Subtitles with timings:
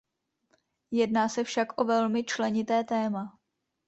[0.91, 3.39] Jedná se však o velmi členité téma.